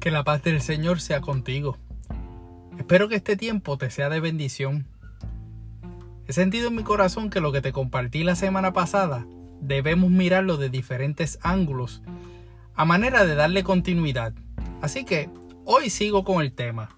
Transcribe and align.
Que 0.00 0.10
la 0.10 0.22
paz 0.22 0.42
del 0.42 0.60
Señor 0.60 1.00
sea 1.00 1.20
contigo. 1.20 1.76
Espero 2.78 3.08
que 3.08 3.16
este 3.16 3.36
tiempo 3.36 3.78
te 3.78 3.90
sea 3.90 4.08
de 4.08 4.20
bendición. 4.20 4.86
He 6.26 6.32
sentido 6.32 6.68
en 6.68 6.76
mi 6.76 6.84
corazón 6.84 7.30
que 7.30 7.40
lo 7.40 7.50
que 7.50 7.60
te 7.60 7.72
compartí 7.72 8.22
la 8.22 8.36
semana 8.36 8.72
pasada 8.72 9.26
debemos 9.60 10.10
mirarlo 10.10 10.56
de 10.56 10.70
diferentes 10.70 11.38
ángulos 11.42 12.02
a 12.74 12.84
manera 12.84 13.26
de 13.26 13.34
darle 13.34 13.64
continuidad. 13.64 14.32
Así 14.80 15.04
que 15.04 15.28
hoy 15.64 15.90
sigo 15.90 16.22
con 16.22 16.42
el 16.42 16.52
tema. 16.52 16.90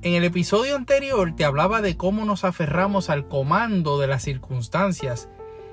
En 0.00 0.14
el 0.14 0.24
episodio 0.24 0.76
anterior 0.76 1.36
te 1.36 1.44
hablaba 1.44 1.82
de 1.82 1.98
cómo 1.98 2.24
nos 2.24 2.44
aferramos 2.44 3.10
al 3.10 3.28
comando 3.28 3.98
de 3.98 4.06
las 4.06 4.22
circunstancias 4.22 5.28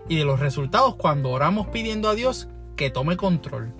y 0.09 0.17
de 0.17 0.25
los 0.25 0.41
resultados 0.41 0.95
cuando 0.95 1.29
oramos 1.29 1.67
pidiendo 1.67 2.09
a 2.09 2.15
Dios 2.15 2.49
que 2.75 2.89
tome 2.89 3.15
control. 3.15 3.73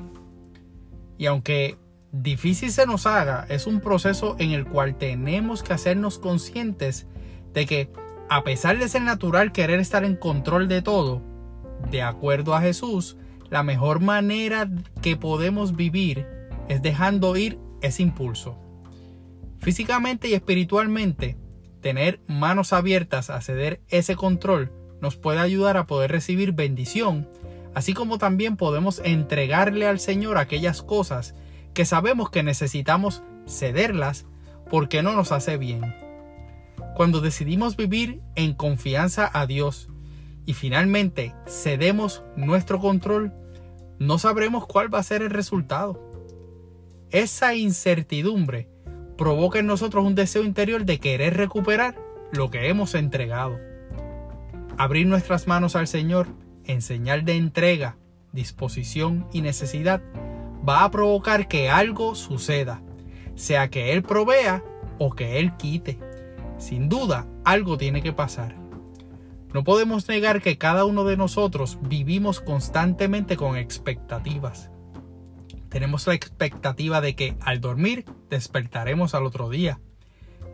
Y 1.17 1.25
aunque 1.25 1.77
difícil 2.11 2.71
se 2.71 2.85
nos 2.85 3.05
haga, 3.05 3.45
es 3.49 3.67
un 3.67 3.79
proceso 3.79 4.35
en 4.39 4.51
el 4.51 4.65
cual 4.65 4.97
tenemos 4.97 5.63
que 5.63 5.73
hacernos 5.73 6.19
conscientes 6.19 7.07
de 7.53 7.65
que, 7.65 7.91
a 8.29 8.43
pesar 8.43 8.77
de 8.77 8.89
ser 8.89 9.01
natural 9.01 9.51
querer 9.51 9.79
estar 9.79 10.03
en 10.03 10.15
control 10.15 10.67
de 10.67 10.81
todo, 10.81 11.21
de 11.89 12.01
acuerdo 12.01 12.53
a 12.53 12.61
Jesús, 12.61 13.17
la 13.49 13.63
mejor 13.63 13.99
manera 13.99 14.69
que 15.01 15.17
podemos 15.17 15.75
vivir 15.75 16.25
es 16.67 16.81
dejando 16.81 17.35
ir 17.35 17.59
ese 17.81 18.03
impulso. 18.03 18.57
Físicamente 19.59 20.29
y 20.29 20.33
espiritualmente, 20.33 21.37
tener 21.81 22.21
manos 22.27 22.73
abiertas 22.73 23.29
a 23.29 23.41
ceder 23.41 23.81
ese 23.89 24.15
control 24.15 24.71
nos 25.01 25.17
puede 25.17 25.39
ayudar 25.39 25.77
a 25.77 25.87
poder 25.87 26.11
recibir 26.11 26.51
bendición, 26.51 27.27
así 27.73 27.93
como 27.93 28.17
también 28.17 28.55
podemos 28.55 29.01
entregarle 29.03 29.87
al 29.87 29.99
Señor 29.99 30.37
aquellas 30.37 30.83
cosas 30.83 31.35
que 31.73 31.85
sabemos 31.85 32.29
que 32.29 32.43
necesitamos 32.43 33.23
cederlas 33.47 34.25
porque 34.69 35.03
no 35.03 35.13
nos 35.13 35.31
hace 35.31 35.57
bien. 35.57 35.95
Cuando 36.95 37.21
decidimos 37.21 37.77
vivir 37.77 38.21
en 38.35 38.53
confianza 38.53 39.29
a 39.33 39.45
Dios 39.45 39.89
y 40.45 40.53
finalmente 40.53 41.33
cedemos 41.47 42.23
nuestro 42.35 42.79
control, 42.79 43.33
no 43.99 44.17
sabremos 44.17 44.65
cuál 44.65 44.93
va 44.93 44.99
a 44.99 45.03
ser 45.03 45.21
el 45.21 45.29
resultado. 45.29 46.11
Esa 47.11 47.55
incertidumbre 47.55 48.69
provoca 49.17 49.59
en 49.59 49.67
nosotros 49.67 50.05
un 50.05 50.15
deseo 50.15 50.43
interior 50.43 50.85
de 50.85 50.99
querer 50.99 51.37
recuperar 51.37 51.95
lo 52.31 52.49
que 52.49 52.69
hemos 52.69 52.95
entregado. 52.95 53.59
Abrir 54.77 55.05
nuestras 55.05 55.47
manos 55.47 55.75
al 55.75 55.87
Señor 55.87 56.27
en 56.65 56.81
señal 56.81 57.25
de 57.25 57.35
entrega, 57.35 57.97
disposición 58.31 59.27
y 59.31 59.41
necesidad 59.41 60.01
va 60.67 60.83
a 60.83 60.91
provocar 60.91 61.47
que 61.47 61.69
algo 61.69 62.15
suceda, 62.15 62.81
sea 63.35 63.69
que 63.69 63.93
Él 63.93 64.03
provea 64.03 64.63
o 64.99 65.11
que 65.11 65.39
Él 65.39 65.55
quite. 65.57 65.99
Sin 66.57 66.89
duda, 66.89 67.27
algo 67.43 67.77
tiene 67.77 68.01
que 68.01 68.13
pasar. 68.13 68.55
No 69.53 69.63
podemos 69.63 70.07
negar 70.07 70.41
que 70.41 70.57
cada 70.57 70.85
uno 70.85 71.03
de 71.03 71.17
nosotros 71.17 71.77
vivimos 71.81 72.39
constantemente 72.39 73.35
con 73.35 73.57
expectativas. 73.57 74.71
Tenemos 75.69 76.07
la 76.07 76.13
expectativa 76.13 77.01
de 77.01 77.15
que 77.15 77.35
al 77.41 77.59
dormir 77.59 78.05
despertaremos 78.29 79.15
al 79.15 79.25
otro 79.25 79.49
día. 79.49 79.79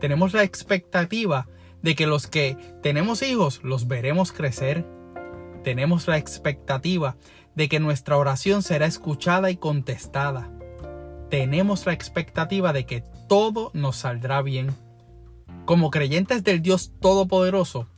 Tenemos 0.00 0.32
la 0.32 0.42
expectativa 0.42 1.48
de 1.82 1.94
que 1.94 2.06
los 2.06 2.26
que 2.26 2.56
tenemos 2.82 3.22
hijos 3.22 3.60
los 3.62 3.86
veremos 3.86 4.32
crecer. 4.32 4.86
Tenemos 5.62 6.08
la 6.08 6.18
expectativa 6.18 7.16
de 7.58 7.68
que 7.68 7.80
nuestra 7.80 8.16
oración 8.16 8.62
será 8.62 8.86
escuchada 8.86 9.50
y 9.50 9.56
contestada. 9.56 10.48
Tenemos 11.28 11.86
la 11.86 11.92
expectativa 11.92 12.72
de 12.72 12.86
que 12.86 13.02
todo 13.28 13.72
nos 13.74 13.96
saldrá 13.96 14.42
bien. 14.42 14.76
Como 15.64 15.90
creyentes 15.90 16.44
del 16.44 16.62
Dios 16.62 16.92
Todopoderoso, 17.00 17.88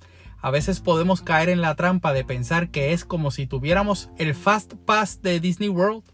a 0.41 0.51
veces 0.51 0.81
podemos 0.81 1.21
caer 1.21 1.51
en 1.51 1.61
la 1.61 1.75
trampa 1.75 2.15
de 2.15 2.25
pensar 2.25 2.71
que 2.71 2.95
es 2.95 3.05
como 3.05 3.31
si 3.31 3.47
tuviéramos 3.47 4.09
el 4.17 4.35
Fast 4.35 4.77
Pass 4.87 5.21
de 5.21 5.41
Disney 5.41 5.69
World. 5.69 6.05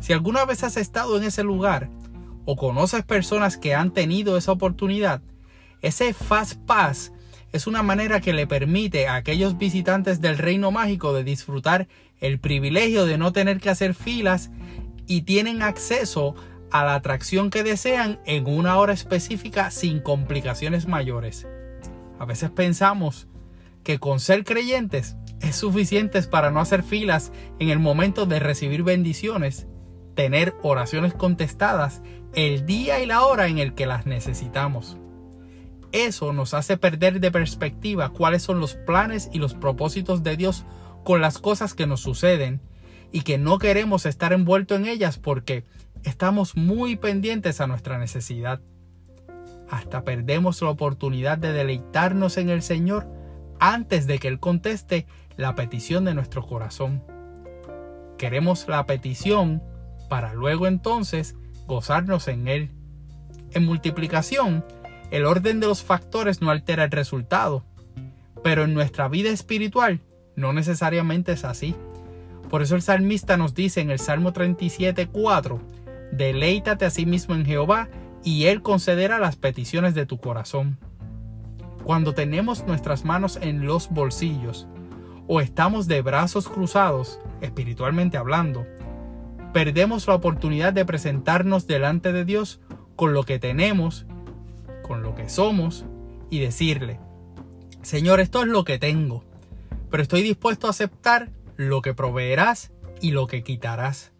Si 0.00 0.12
alguna 0.12 0.44
vez 0.44 0.64
has 0.64 0.76
estado 0.76 1.16
en 1.16 1.22
ese 1.22 1.44
lugar 1.44 1.90
o 2.44 2.56
conoces 2.56 3.04
personas 3.04 3.56
que 3.56 3.76
han 3.76 3.92
tenido 3.92 4.36
esa 4.36 4.50
oportunidad, 4.50 5.22
ese 5.80 6.12
Fast 6.12 6.58
Pass 6.66 7.12
es 7.54 7.68
una 7.68 7.84
manera 7.84 8.20
que 8.20 8.32
le 8.32 8.48
permite 8.48 9.06
a 9.06 9.14
aquellos 9.14 9.58
visitantes 9.58 10.20
del 10.20 10.38
reino 10.38 10.72
mágico 10.72 11.12
de 11.12 11.22
disfrutar 11.22 11.86
el 12.20 12.38
privilegio 12.38 13.06
de 13.06 13.18
no 13.18 13.32
tener 13.32 13.60
que 13.60 13.70
hacer 13.70 13.94
filas 13.94 14.50
y 15.06 15.22
tienen 15.22 15.62
acceso 15.62 16.34
a 16.70 16.84
la 16.84 16.94
atracción 16.94 17.50
que 17.50 17.62
desean 17.62 18.20
en 18.26 18.46
una 18.46 18.78
hora 18.78 18.92
específica 18.92 19.70
sin 19.70 20.00
complicaciones 20.00 20.88
mayores. 20.88 21.46
A 22.18 22.24
veces 22.24 22.50
pensamos 22.50 23.28
que 23.82 23.98
con 23.98 24.18
ser 24.20 24.44
creyentes 24.44 25.16
es 25.40 25.56
suficiente 25.56 26.22
para 26.22 26.50
no 26.50 26.60
hacer 26.60 26.82
filas 26.82 27.32
en 27.58 27.68
el 27.68 27.78
momento 27.78 28.26
de 28.26 28.40
recibir 28.40 28.82
bendiciones, 28.82 29.66
tener 30.14 30.54
oraciones 30.62 31.12
contestadas 31.12 32.02
el 32.34 32.66
día 32.66 33.00
y 33.00 33.06
la 33.06 33.24
hora 33.24 33.46
en 33.46 33.58
el 33.58 33.74
que 33.74 33.86
las 33.86 34.06
necesitamos 34.06 34.96
eso 35.94 36.32
nos 36.32 36.54
hace 36.54 36.76
perder 36.76 37.20
de 37.20 37.30
perspectiva 37.30 38.08
cuáles 38.08 38.42
son 38.42 38.58
los 38.58 38.74
planes 38.74 39.30
y 39.32 39.38
los 39.38 39.54
propósitos 39.54 40.24
de 40.24 40.36
Dios 40.36 40.64
con 41.04 41.20
las 41.20 41.38
cosas 41.38 41.74
que 41.74 41.86
nos 41.86 42.00
suceden 42.00 42.60
y 43.12 43.20
que 43.20 43.38
no 43.38 43.58
queremos 43.58 44.06
estar 44.06 44.32
envueltos 44.32 44.78
en 44.78 44.86
ellas 44.86 45.18
porque 45.18 45.64
estamos 46.02 46.56
muy 46.56 46.96
pendientes 46.96 47.60
a 47.60 47.66
nuestra 47.66 47.98
necesidad. 47.98 48.60
Hasta 49.70 50.02
perdemos 50.02 50.60
la 50.62 50.70
oportunidad 50.70 51.38
de 51.38 51.52
deleitarnos 51.52 52.36
en 52.38 52.48
el 52.48 52.62
Señor 52.62 53.06
antes 53.60 54.06
de 54.06 54.18
que 54.18 54.28
Él 54.28 54.40
conteste 54.40 55.06
la 55.36 55.54
petición 55.54 56.04
de 56.04 56.14
nuestro 56.14 56.44
corazón. 56.46 57.04
Queremos 58.18 58.66
la 58.68 58.84
petición 58.86 59.62
para 60.08 60.34
luego 60.34 60.66
entonces 60.66 61.36
gozarnos 61.66 62.28
en 62.28 62.48
Él. 62.48 62.70
En 63.52 63.64
multiplicación, 63.64 64.64
el 65.10 65.26
orden 65.26 65.60
de 65.60 65.66
los 65.66 65.82
factores 65.82 66.40
no 66.40 66.50
altera 66.50 66.84
el 66.84 66.90
resultado, 66.90 67.64
pero 68.42 68.64
en 68.64 68.74
nuestra 68.74 69.08
vida 69.08 69.30
espiritual 69.30 70.00
no 70.36 70.52
necesariamente 70.52 71.32
es 71.32 71.44
así. 71.44 71.74
Por 72.50 72.62
eso 72.62 72.76
el 72.76 72.82
salmista 72.82 73.36
nos 73.36 73.54
dice 73.54 73.80
en 73.80 73.90
el 73.90 73.98
Salmo 73.98 74.32
37:4, 74.32 75.60
deleítate 76.12 76.84
a 76.84 76.90
sí 76.90 77.06
mismo 77.06 77.34
en 77.34 77.44
Jehová 77.44 77.88
y 78.22 78.46
Él 78.46 78.62
concederá 78.62 79.18
las 79.18 79.36
peticiones 79.36 79.94
de 79.94 80.06
tu 80.06 80.18
corazón. 80.18 80.78
Cuando 81.82 82.14
tenemos 82.14 82.66
nuestras 82.66 83.04
manos 83.04 83.38
en 83.40 83.66
los 83.66 83.90
bolsillos 83.90 84.66
o 85.26 85.40
estamos 85.40 85.86
de 85.86 86.02
brazos 86.02 86.48
cruzados, 86.48 87.20
espiritualmente 87.40 88.16
hablando, 88.16 88.66
perdemos 89.52 90.06
la 90.06 90.14
oportunidad 90.14 90.72
de 90.72 90.84
presentarnos 90.84 91.66
delante 91.66 92.12
de 92.12 92.24
Dios 92.24 92.60
con 92.96 93.12
lo 93.12 93.24
que 93.24 93.38
tenemos 93.38 94.06
con 94.84 95.02
lo 95.02 95.16
que 95.16 95.28
somos 95.28 95.84
y 96.30 96.38
decirle, 96.38 97.00
Señor, 97.82 98.20
esto 98.20 98.42
es 98.42 98.48
lo 98.48 98.64
que 98.64 98.78
tengo, 98.78 99.24
pero 99.94 100.02
estoy 100.02 100.22
dispuesto 100.22 100.66
a 100.66 100.70
aceptar 100.70 101.30
lo 101.54 101.80
que 101.80 101.94
proveerás 101.94 102.72
y 103.00 103.12
lo 103.12 103.28
que 103.28 103.44
quitarás. 103.44 104.10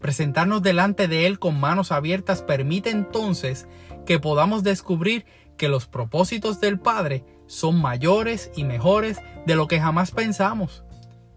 Presentarnos 0.00 0.60
delante 0.60 1.08
de 1.08 1.26
Él 1.26 1.38
con 1.38 1.58
manos 1.58 1.92
abiertas 1.92 2.42
permite 2.42 2.90
entonces 2.90 3.66
que 4.04 4.18
podamos 4.18 4.64
descubrir 4.64 5.24
que 5.56 5.70
los 5.70 5.86
propósitos 5.86 6.60
del 6.60 6.78
Padre 6.78 7.24
son 7.46 7.80
mayores 7.80 8.50
y 8.54 8.64
mejores 8.64 9.18
de 9.46 9.56
lo 9.56 9.66
que 9.66 9.80
jamás 9.80 10.10
pensamos, 10.10 10.84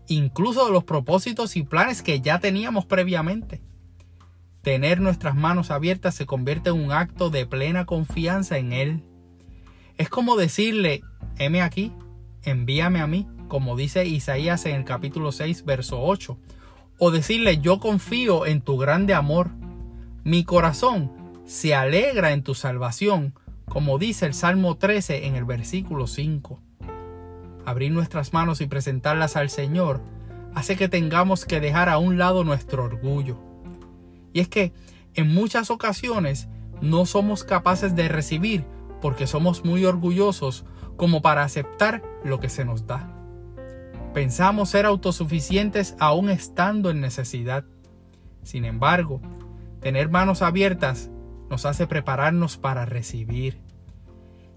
incluso 0.07 0.65
de 0.65 0.73
los 0.73 0.83
propósitos 0.83 1.55
y 1.55 1.63
planes 1.63 2.01
que 2.01 2.19
ya 2.19 2.41
teníamos 2.41 2.85
previamente. 2.85 3.61
Tener 4.63 4.99
nuestras 4.99 5.35
manos 5.35 5.71
abiertas 5.71 6.13
se 6.13 6.25
convierte 6.25 6.71
en 6.71 6.83
un 6.83 6.91
acto 6.91 7.29
de 7.29 7.45
plena 7.45 7.85
confianza 7.85 8.57
en 8.57 8.73
Él. 8.73 9.05
Es 9.95 10.09
como 10.09 10.35
decirle, 10.35 11.03
heme 11.37 11.61
aquí, 11.61 11.93
envíame 12.43 13.01
a 13.01 13.07
mí, 13.07 13.27
como 13.47 13.75
dice 13.75 14.05
Isaías 14.05 14.65
en 14.65 14.75
el 14.75 14.85
capítulo 14.85 15.31
6, 15.31 15.65
verso 15.65 16.01
8. 16.01 16.37
O 16.97 17.11
decirle, 17.11 17.59
yo 17.59 17.79
confío 17.79 18.45
en 18.45 18.61
tu 18.61 18.77
grande 18.77 19.13
amor. 19.13 19.51
Mi 20.23 20.43
corazón 20.43 21.11
se 21.45 21.73
alegra 21.73 22.31
en 22.31 22.43
tu 22.43 22.55
salvación, 22.55 23.33
como 23.65 23.97
dice 23.97 24.25
el 24.25 24.33
Salmo 24.33 24.77
13 24.77 25.27
en 25.27 25.35
el 25.35 25.45
versículo 25.45 26.07
5. 26.07 26.59
Abrir 27.65 27.91
nuestras 27.91 28.33
manos 28.33 28.61
y 28.61 28.67
presentarlas 28.67 29.35
al 29.35 29.49
Señor 29.49 30.01
hace 30.55 30.75
que 30.75 30.89
tengamos 30.89 31.45
que 31.45 31.59
dejar 31.59 31.89
a 31.89 31.99
un 31.99 32.17
lado 32.17 32.43
nuestro 32.43 32.83
orgullo 32.83 33.49
y 34.33 34.39
es 34.39 34.47
que 34.47 34.73
en 35.15 35.33
muchas 35.33 35.71
ocasiones 35.71 36.47
no 36.81 37.05
somos 37.05 37.43
capaces 37.43 37.95
de 37.95 38.07
recibir 38.07 38.65
porque 39.01 39.27
somos 39.27 39.65
muy 39.65 39.85
orgullosos 39.85 40.65
como 40.97 41.21
para 41.21 41.43
aceptar 41.43 42.03
lo 42.23 42.39
que 42.39 42.49
se 42.49 42.65
nos 42.65 42.87
da. 42.87 43.09
Pensamos 44.13 44.69
ser 44.69 44.85
autosuficientes 44.85 45.95
aún 45.99 46.29
estando 46.29 46.89
en 46.89 47.01
necesidad. 47.01 47.63
Sin 48.43 48.65
embargo, 48.65 49.21
Tener 49.79 50.09
manos 50.09 50.41
abiertas 50.41 51.09
nos 51.49 51.65
hace 51.65 51.87
prepararnos 51.87 52.57
para 52.57 52.85
recibir. 52.85 53.61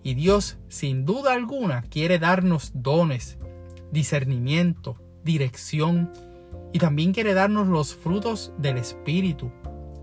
Y 0.02 0.14
Dios, 0.14 0.58
sin 0.68 1.04
duda 1.04 1.32
alguna, 1.32 1.82
quiere 1.82 2.18
darnos 2.18 2.72
dones, 2.74 3.38
discernimiento, 3.92 4.96
dirección 5.22 6.10
y 6.72 6.80
también 6.80 7.12
quiere 7.12 7.34
darnos 7.34 7.68
los 7.68 7.94
frutos 7.94 8.52
del 8.58 8.78
Espíritu, 8.78 9.52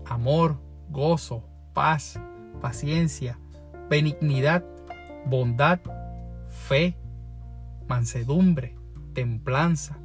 amor, 0.06 0.58
gozo, 0.88 1.44
paz, 1.74 2.18
paciencia, 2.62 3.38
benignidad, 3.90 4.64
bondad, 5.26 5.80
fe, 6.48 6.96
mansedumbre, 7.90 8.76
templanza. 9.14 9.98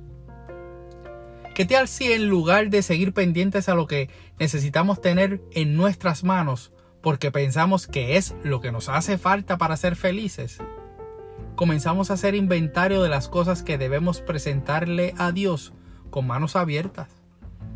¿Qué 1.53 1.65
tal 1.65 1.87
si 1.87 2.11
en 2.11 2.27
lugar 2.27 2.71
de 2.71 2.81
seguir 2.81 3.13
pendientes 3.13 3.69
a 3.69 3.75
lo 3.75 3.85
que 3.85 4.09
necesitamos 4.39 5.01
tener 5.01 5.43
en 5.51 5.77
nuestras 5.77 6.23
manos, 6.23 6.73
porque 7.03 7.29
pensamos 7.29 7.85
que 7.85 8.17
es 8.17 8.35
lo 8.43 8.59
que 8.59 8.71
nos 8.71 8.89
hace 8.89 9.19
falta 9.19 9.59
para 9.59 9.77
ser 9.77 9.95
felices, 9.95 10.57
comenzamos 11.55 12.09
a 12.09 12.15
hacer 12.15 12.33
inventario 12.33 13.03
de 13.03 13.09
las 13.09 13.29
cosas 13.29 13.61
que 13.61 13.77
debemos 13.77 14.19
presentarle 14.19 15.13
a 15.19 15.31
Dios 15.31 15.71
con 16.09 16.25
manos 16.25 16.55
abiertas, 16.55 17.09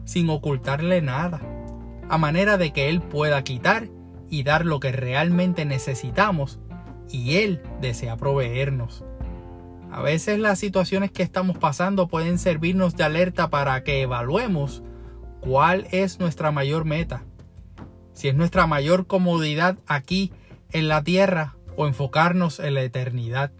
sin 0.06 0.28
ocultarle 0.32 1.04
nada, 1.04 1.40
a 2.10 2.18
manera 2.18 2.58
de 2.58 2.74
que 2.74 2.90
Él 2.90 3.00
pueda 3.02 3.44
quitar 3.44 3.90
y 4.28 4.42
dar 4.42 4.66
lo 4.66 4.80
que 4.80 4.92
realmente 4.92 5.66
necesitamos 5.66 6.60
y 7.12 7.36
Él 7.36 7.62
desea 7.80 8.18
proveernos. 8.18 9.06
A 9.92 10.02
veces 10.02 10.40
las 10.40 10.60
situaciones 10.60 11.12
que 11.12 11.24
estamos 11.24 11.58
pasando 11.58 12.08
pueden 12.08 12.38
servirnos 12.38 12.96
de 12.96 13.04
alerta 13.04 13.50
para 13.50 13.84
que 13.84 14.02
evaluemos 14.02 14.84
cuál 15.42 15.88
es 15.92 16.20
nuestra 16.20 16.52
mayor 16.52 16.86
meta. 16.86 17.24
Si 18.14 18.28
es 18.28 18.36
nuestra 18.36 18.68
mayor 18.68 19.08
comodidad 19.08 19.78
aquí 19.88 20.32
en 20.72 20.88
la 20.88 21.04
tierra 21.04 21.56
o 21.76 21.88
enfocarnos 21.88 22.60
en 22.60 22.76
la 22.76 22.84
eternidad. 22.84 23.52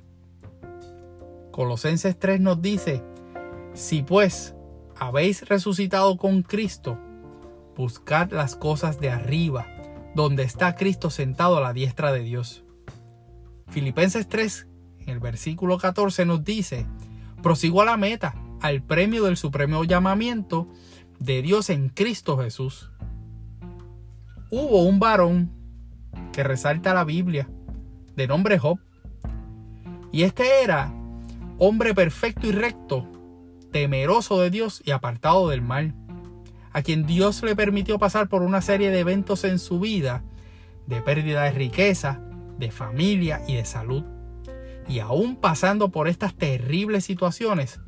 Colosenses 1.52 2.18
3 2.20 2.40
nos 2.42 2.62
dice, 2.62 3.04
si 3.74 4.04
pues 4.04 4.56
habéis 4.98 5.48
resucitado 5.48 6.18
con 6.18 6.44
Cristo, 6.44 7.00
buscad 7.76 8.32
las 8.32 8.56
cosas 8.56 9.00
de 9.00 9.10
arriba, 9.10 9.68
donde 10.16 10.44
está 10.44 10.76
Cristo 10.76 11.10
sentado 11.10 11.58
a 11.58 11.62
la 11.62 11.74
diestra 11.74 12.12
de 12.12 12.20
Dios. 12.22 12.64
Filipenses 13.68 14.28
3, 14.28 14.68
el 15.10 15.20
versículo 15.20 15.78
14 15.78 16.26
nos 16.26 16.44
dice, 16.44 16.86
prosigo 17.42 17.82
a 17.82 17.86
la 17.86 17.98
meta, 17.98 18.36
al 18.62 18.82
premio 18.82 19.24
del 19.24 19.38
supremo 19.38 19.84
llamamiento 19.84 20.68
de 21.20 21.42
Dios 21.42 21.70
en 21.70 21.90
Cristo 21.90 22.38
Jesús. 22.38 22.92
Hubo 24.52 24.84
un 24.84 25.00
varón 25.00 25.52
que 26.32 26.44
resalta 26.44 26.94
la 26.94 27.04
Biblia, 27.04 27.50
de 28.16 28.28
nombre 28.28 28.58
Job, 28.58 28.80
y 30.12 30.24
este 30.24 30.64
era 30.64 30.94
hombre 31.58 31.94
perfecto 31.94 32.48
y 32.48 32.52
recto, 32.52 33.06
temeroso 33.72 34.40
de 34.40 34.50
Dios 34.50 34.82
y 34.84 34.92
apartado 34.92 35.50
del 35.50 35.62
mal, 35.62 35.94
a 36.72 36.82
quien 36.82 37.06
Dios 37.06 37.44
le 37.44 37.56
permitió 37.56 38.00
pasar 38.00 38.30
por 38.30 38.42
una 38.42 38.62
serie 38.62 38.90
de 38.90 39.00
eventos 39.00 39.44
en 39.44 39.60
su 39.60 39.80
vida, 39.80 40.24
de 40.88 41.02
pérdida 41.02 41.44
de 41.44 41.52
riqueza, 41.52 42.22
de 42.58 42.72
familia 42.72 43.42
y 43.48 43.56
de 43.56 43.66
salud. 43.66 44.04
Y 44.90 45.00
aún 45.00 45.36
pasando 45.36 45.90
por 45.90 46.08
estas 46.08 46.34
terribles 46.36 47.06
situaciones, 47.06 47.80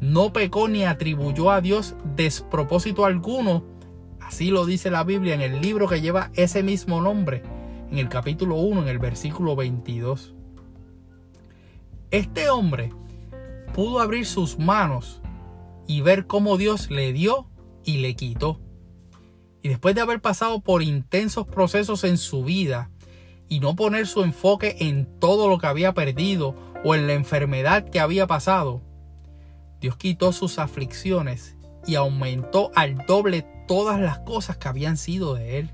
no 0.00 0.32
pecó 0.32 0.68
ni 0.68 0.84
atribuyó 0.84 1.50
a 1.50 1.60
Dios 1.60 1.96
despropósito 2.16 3.06
alguno. 3.06 3.64
Así 4.20 4.50
lo 4.50 4.66
dice 4.66 4.90
la 4.90 5.02
Biblia 5.02 5.34
en 5.34 5.40
el 5.40 5.60
libro 5.60 5.88
que 5.88 6.00
lleva 6.00 6.30
ese 6.34 6.62
mismo 6.62 7.00
nombre, 7.00 7.42
en 7.90 7.98
el 7.98 8.08
capítulo 8.08 8.56
1, 8.56 8.82
en 8.82 8.88
el 8.88 8.98
versículo 8.98 9.56
22. 9.56 10.34
Este 12.10 12.50
hombre 12.50 12.92
pudo 13.74 14.00
abrir 14.00 14.26
sus 14.26 14.58
manos 14.58 15.22
y 15.86 16.02
ver 16.02 16.26
cómo 16.26 16.56
Dios 16.58 16.90
le 16.90 17.12
dio 17.12 17.48
y 17.84 17.98
le 17.98 18.16
quitó. 18.16 18.60
Y 19.62 19.68
después 19.68 19.94
de 19.94 20.00
haber 20.00 20.20
pasado 20.20 20.60
por 20.60 20.82
intensos 20.82 21.46
procesos 21.46 22.04
en 22.04 22.18
su 22.18 22.44
vida, 22.44 22.90
y 23.50 23.58
no 23.58 23.74
poner 23.74 24.06
su 24.06 24.22
enfoque 24.22 24.76
en 24.78 25.06
todo 25.18 25.48
lo 25.48 25.58
que 25.58 25.66
había 25.66 25.92
perdido 25.92 26.54
o 26.84 26.94
en 26.94 27.08
la 27.08 27.14
enfermedad 27.14 27.90
que 27.90 27.98
había 27.98 28.26
pasado, 28.28 28.80
Dios 29.80 29.96
quitó 29.96 30.32
sus 30.32 30.58
aflicciones 30.58 31.56
y 31.84 31.96
aumentó 31.96 32.70
al 32.76 33.04
doble 33.06 33.44
todas 33.66 34.00
las 34.00 34.20
cosas 34.20 34.56
que 34.56 34.68
habían 34.68 34.96
sido 34.96 35.34
de 35.34 35.58
Él. 35.58 35.70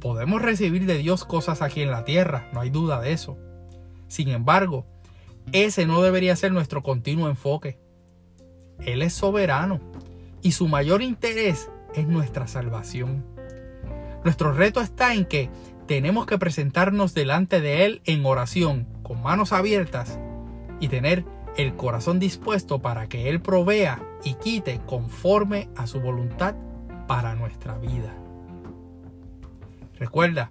Podemos 0.00 0.42
recibir 0.42 0.84
de 0.84 0.98
Dios 0.98 1.24
cosas 1.24 1.62
aquí 1.62 1.80
en 1.80 1.92
la 1.92 2.04
tierra, 2.04 2.50
no 2.52 2.60
hay 2.60 2.70
duda 2.70 3.00
de 3.00 3.12
eso. 3.12 3.38
Sin 4.08 4.28
embargo, 4.28 4.84
ese 5.52 5.86
no 5.86 6.02
debería 6.02 6.34
ser 6.34 6.50
nuestro 6.50 6.82
continuo 6.82 7.28
enfoque. 7.28 7.78
Él 8.80 9.00
es 9.02 9.12
soberano 9.12 9.80
y 10.42 10.52
su 10.52 10.66
mayor 10.66 11.02
interés 11.02 11.70
es 11.94 12.08
nuestra 12.08 12.48
salvación. 12.48 13.24
Nuestro 14.24 14.52
reto 14.52 14.80
está 14.80 15.14
en 15.14 15.24
que 15.24 15.50
tenemos 15.86 16.26
que 16.26 16.38
presentarnos 16.38 17.14
delante 17.14 17.60
de 17.60 17.84
Él 17.84 18.02
en 18.04 18.26
oración, 18.26 18.86
con 19.02 19.22
manos 19.22 19.52
abiertas, 19.52 20.18
y 20.80 20.88
tener 20.88 21.24
el 21.56 21.74
corazón 21.74 22.18
dispuesto 22.18 22.80
para 22.80 23.08
que 23.08 23.28
Él 23.28 23.40
provea 23.40 24.02
y 24.24 24.34
quite 24.34 24.80
conforme 24.86 25.68
a 25.76 25.86
su 25.86 26.00
voluntad 26.00 26.54
para 27.06 27.34
nuestra 27.34 27.78
vida. 27.78 28.14
Recuerda, 29.98 30.50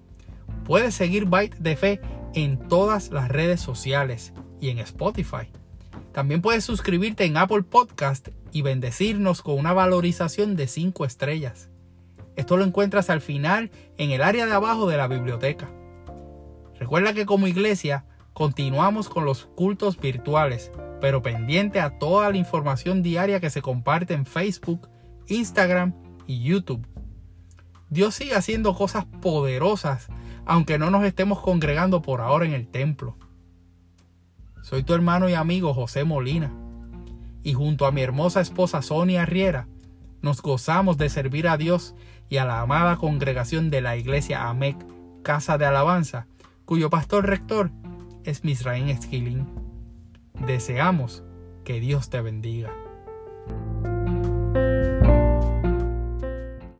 puedes 0.64 0.96
seguir 0.96 1.26
Byte 1.26 1.58
de 1.60 1.76
Fe 1.76 2.02
en 2.34 2.58
todas 2.68 3.12
las 3.12 3.30
redes 3.30 3.62
sociales 3.62 4.34
y 4.60 4.70
en 4.70 4.80
Spotify. 4.80 5.52
También 6.12 6.42
puedes 6.42 6.64
suscribirte 6.64 7.26
en 7.26 7.38
Apple 7.38 7.64
Podcast 7.64 8.30
y 8.52 8.62
bendecirnos 8.62 9.42
con 9.42 9.60
una 9.60 9.74
valorización 9.74 10.56
de 10.56 10.68
5 10.68 11.06
estrellas. 11.06 11.70
Esto 12.36 12.58
lo 12.58 12.64
encuentras 12.66 13.10
al 13.10 13.22
final 13.22 13.72
en 13.98 14.12
el 14.12 14.22
área 14.22 14.46
de 14.46 14.52
abajo 14.52 14.88
de 14.88 14.98
la 14.98 15.08
biblioteca. 15.08 15.70
Recuerda 16.78 17.14
que 17.14 17.26
como 17.26 17.48
iglesia 17.48 18.06
continuamos 18.34 19.08
con 19.08 19.24
los 19.24 19.46
cultos 19.46 19.98
virtuales, 19.98 20.72
pero 21.00 21.22
pendiente 21.22 21.80
a 21.80 21.98
toda 21.98 22.30
la 22.30 22.38
información 22.38 23.02
diaria 23.02 23.40
que 23.40 23.50
se 23.50 23.62
comparte 23.62 24.14
en 24.14 24.26
Facebook, 24.26 24.90
Instagram 25.28 25.94
y 26.28 26.42
YouTube. 26.44 26.86
Dios 27.90 28.16
sigue 28.16 28.36
haciendo 28.36 28.76
cosas 28.76 29.06
poderosas, 29.22 30.08
aunque 30.46 30.78
no 30.78 30.90
nos 30.90 31.06
estemos 31.06 31.40
congregando 31.40 32.02
por 32.02 32.20
ahora 32.20 32.46
en 32.46 32.54
el 32.54 32.68
templo. 32.68 33.16
Soy 34.62 34.84
tu 34.84 34.94
hermano 34.94 35.30
y 35.30 35.34
amigo 35.34 35.74
José 35.74 36.04
Molina, 36.04 36.52
y 37.44 37.54
junto 37.54 37.86
a 37.86 37.92
mi 37.92 38.02
hermosa 38.02 38.42
esposa 38.42 38.82
Sonia 38.82 39.26
Riera, 39.26 39.68
nos 40.26 40.42
gozamos 40.42 40.98
de 40.98 41.08
servir 41.10 41.48
a 41.48 41.56
Dios 41.56 41.94
y 42.30 42.38
a 42.38 42.46
la 42.46 42.60
amada 42.60 42.96
congregación 42.96 43.70
de 43.70 43.82
la 43.82 43.96
iglesia 43.96 44.50
AMEC, 44.50 44.76
Casa 45.22 45.60
de 45.60 45.68
Alabanza, 45.68 46.26
cuyo 46.66 46.90
pastor 46.90 47.28
rector 47.28 47.70
es 48.24 48.44
Misraín 48.44 48.90
Esquilín. 48.90 49.46
Deseamos 50.48 51.24
que 51.64 51.80
Dios 51.80 52.10
te 52.10 52.22
bendiga. 52.22 52.74